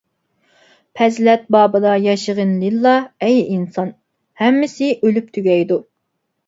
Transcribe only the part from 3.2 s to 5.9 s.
ئەي ئىنسان، ھەممىسى ئۆلۈپ تۈگەيدۇ.